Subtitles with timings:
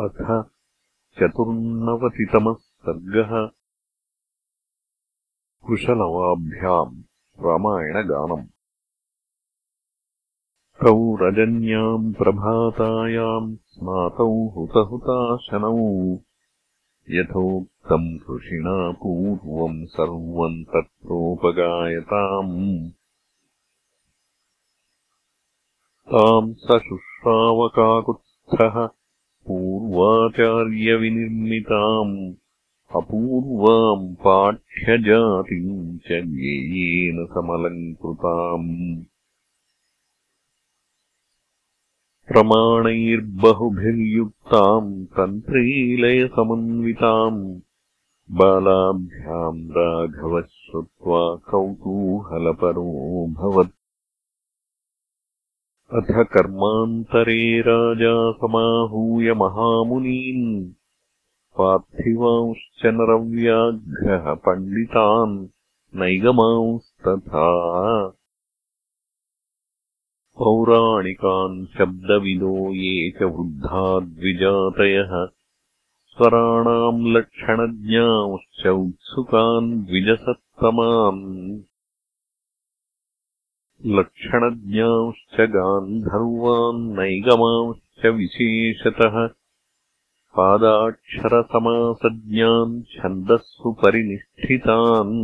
[0.00, 0.50] अथ
[1.18, 3.50] चतुर्नवतितमः सर्गः।
[5.66, 7.02] कुशलवाभ्याम्
[7.40, 8.46] रामायणगानम्।
[10.84, 16.18] तौ रजन्याम् प्रभातायाम् स्नातौ हुतहुताशनौ।
[17.10, 22.90] यथोक्तम् ऋषिणा पूर्वम् सर्वम् तत्रोपगायताम्
[26.12, 28.97] ताम् सशुश्रावकाकुत्स्थः
[29.48, 32.34] पूर्वाचार्यविनिर्मिताम्
[32.96, 39.04] अपूर्वाम् पाठ्यजातिम् च ज्ञेयेन समलङ्कृताम्।
[42.28, 47.60] प्रमाणैर्बहुभिर्युक्ताम् तन्त्रीलयसमन्विताम्
[48.30, 53.77] बालाभ्याम् राघवः श्रुत्वा कौतूहलपरोऽभवत्
[55.92, 60.72] अथ कर्मान्तरे राजा समाहूय महामुनीन्
[61.58, 65.46] पार्थिवांश्च नरव्याघ्रः पण्डितान्
[65.96, 67.48] नैगमांस्तथा।
[70.38, 75.26] पौराणिकान् शब्दविदो ये च वृद्धाद्विजातयः
[76.12, 81.60] स्वराणाम् लक्षणज्ञांश्च उत्सुकान् द्विजसत्तमान्
[83.96, 89.26] लक्षणज्ञांश्च गान्धर्वान्नैगमांश्च विशेषतः
[90.36, 95.14] पादाक्षरसमासज्ञान् छन्दःसु परिनिष्ठितान्।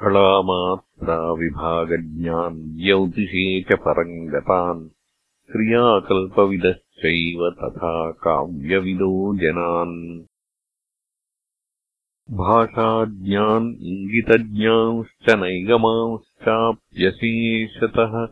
[0.00, 4.88] कलामात्राविभागज्ञान् ज्यौतिषे च परम् गतान्
[5.52, 10.24] क्रियाकल्पविदश्चैव तथा काव्यविदो जनान्
[12.30, 18.26] भाषाज्ञान् इङ्गितज्ञांश्च नैगमांश्चाप्यशेषतः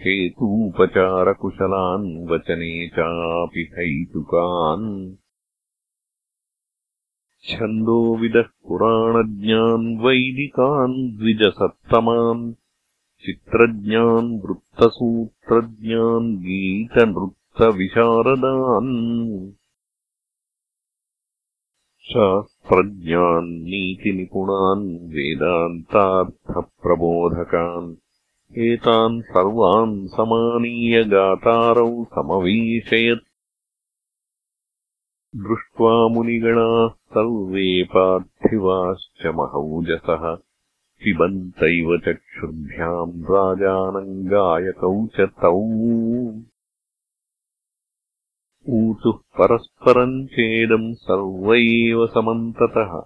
[0.00, 5.16] हेतूपचारकुशलान् वचने चापि हैतुकान्।
[7.48, 12.52] छन्दोविदः पुराणज्ञान् वैदिकान् द्विजसत्तमान्
[13.26, 18.94] चित्रज्ञान् वृत्तसूत्रज्ञान् गीतनृत्तविशारदान्
[22.10, 27.96] शास्त्रज्ञान् नीतिनिपुणान् वेदान्तार्थप्रबोधकान्
[28.58, 33.26] एतान् सर्वान् समानीय गातारौ समवीशयत्
[35.36, 40.36] दृष्ट्वा मुनिगणाः सर्वे पार्थिवाश्च महौजसः।
[41.02, 45.60] पिबन्तैव चक्षुर्भ्याम् राजानम् गायकौ च तौ
[48.68, 53.02] ऊचुः परस्परम् चेदम् सर्व एव समन्ततः।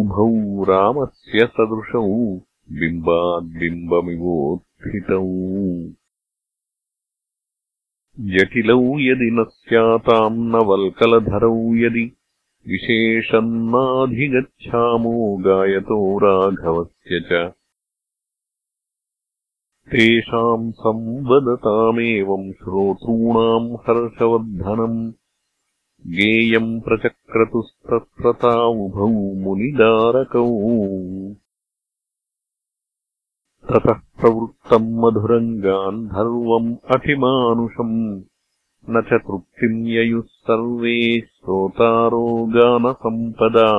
[0.00, 2.40] उभौ रामस्य सदृशौ
[2.72, 5.26] बिम्बाद्बिम्बमिवोत्थितौ।
[8.20, 12.16] जटिलौ यदि न स्याताम् न वल्कलधरौ यदि
[12.68, 17.52] विशेषम् नाधिगच्छामो गायतो राघवस्य च
[19.86, 25.12] तेषाम् संवदतामेवम् श्रोतॄणाम् हर्षवर्धनम्।
[26.06, 30.46] गेयम् प्रचक्रतुस्तत्र तावुभौ मुनिदारकौ।
[33.68, 38.22] ततः प्रवृत्तम् मधुरम् गान्धर्वम् अतिमानुषम्
[38.90, 43.72] न च तृप्तिम् ययुः सर्वे श्रोतारो गानसम्पदा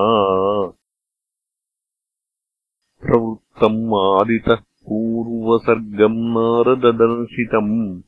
[3.01, 8.01] प्रवृत्तम् आदितः पूर्वसर्गम् नारददर्शितम्।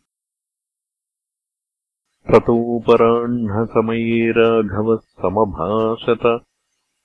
[2.30, 6.40] ततोपराह्णसमये राघवः समभाषत।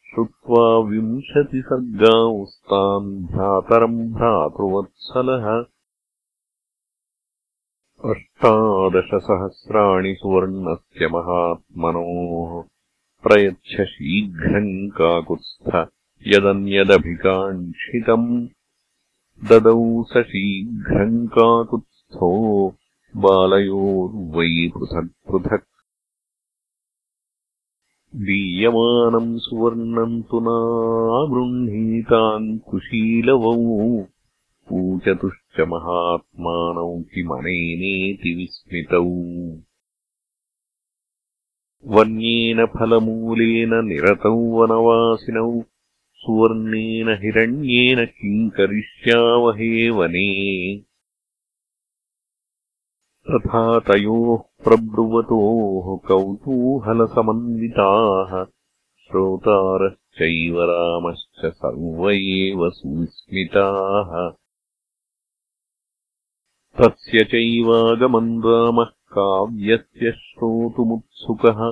[0.09, 5.65] श्रुत्वा विंशतिसर्गांस्तान् भ्रातरम् भ्रातृवत्सलः।
[8.09, 12.63] अष्टादशसहस्राणि सुवर्णस्य महात्मनोः
[13.23, 15.87] प्रयच्छ शीघ्रम् काकुत्स्थ
[16.27, 18.47] यदन्यदभिकाङ्क्षितम्।
[19.49, 22.75] ददौ स शीघ्रम् काकुत्स्थो
[23.17, 25.67] बालयोर्वै पृथक् पृथक्।
[28.15, 34.05] दीयमानम् सुवर्णम् तु नागृह्णीताम् कुशीलवौ।
[34.69, 39.05] पूचतुश्च महात्मानौ किमनेनेति विस्मितौ
[41.85, 45.61] वन्येन फलमूलेन निरतौ वनवासिनौ
[46.15, 50.81] सुवर्णेन हिरण्येन किम् करिष्यावहे वने।
[53.31, 58.45] तथा तयोः प्रब्रुवतोः कौतूहलसमन्विताः
[59.07, 64.33] श्रोतारश्च लक्ष्मणश्चैव रामश्च सर्व एव सुविस्मिताः
[66.79, 71.71] तस्य चैवागमन् रामः काव्यस्य श्रोतुमुत्सुकः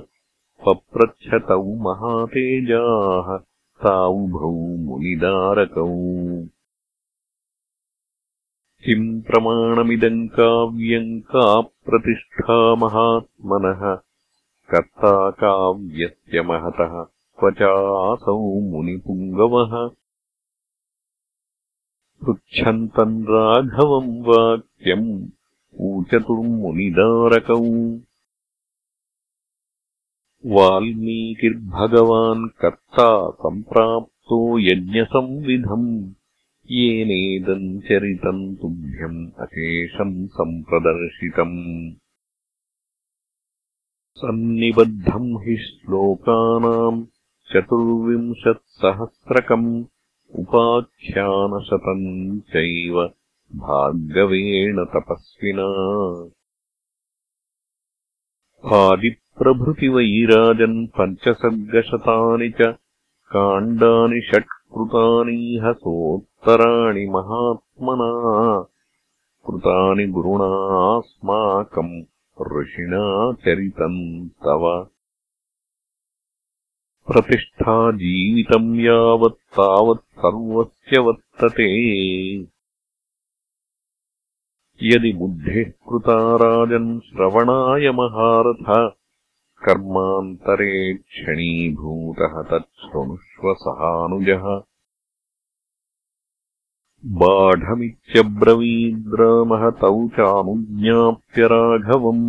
[0.65, 3.37] पप्रच्छतौ महातेजाः
[3.83, 5.85] तावुभौ मुनिदारकौ।
[8.83, 13.95] किम् प्रमाणमिदम् काव्यम् का प्रतिष्ठा महात्मनः?
[14.69, 17.03] कर्ता काव्यस्य महतः
[17.39, 19.89] क्व चासौ मुनिपुङ्गवः।
[22.25, 25.36] पृच्छन्तम् राघवम् वाक्यम्
[25.97, 27.97] ऊचतुर्मुनिदारकौ
[30.45, 36.13] वाल्मीकिर्भगवान् कर्ता सम्प्राप्तो यज्ञसंविधम्।
[36.71, 41.93] येनेदम् चरितम् तुभ्यम् अशेषम् सम्प्रदर्शितम्।
[44.15, 47.05] सन्निबद्धम् हि श्लोकानाम्
[47.53, 49.85] चतुर्विंशत्सहस्रकम्
[50.35, 53.13] उपाख्यानशतम् चैव
[53.55, 55.67] भार्गवेण तपस्विना।
[58.75, 62.75] आदिप्रभृतिवैराजन् पञ्चसर्गशतानि च
[63.31, 68.65] काण्डानि षट् कृतानीह सोत्तराणि महात्मना।
[69.47, 72.03] कृतानि गुरुणास्माकम्
[72.59, 74.87] ऋषिणा चरितम् तव।
[77.07, 82.56] प्रतिष्ठा जीवितम् यावत् तावत् सर्वस्य वर्तते
[84.83, 88.65] यदि बुद्धिः कृता राजन् श्रवणाय महारथ
[89.65, 93.53] कर्मान्तरे क्षणीभूतः तच्छृणुष्व
[97.21, 98.23] बाढमित्यब्रवीद्रामः
[99.81, 102.23] तौ चानुज्ञाप्य राघवम्